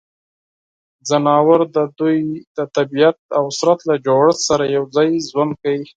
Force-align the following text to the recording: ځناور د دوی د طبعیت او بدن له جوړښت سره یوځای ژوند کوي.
ځناور 1.07 1.59
د 1.75 1.77
دوی 1.99 2.17
د 2.57 2.59
طبعیت 2.75 3.17
او 3.37 3.45
بدن 3.59 3.77
له 3.89 3.95
جوړښت 4.05 4.41
سره 4.49 4.63
یوځای 4.77 5.09
ژوند 5.29 5.53
کوي. 5.61 5.85